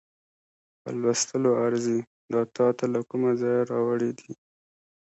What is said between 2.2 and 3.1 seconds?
دا تا له